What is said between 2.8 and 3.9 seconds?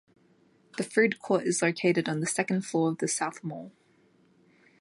of the South Mall.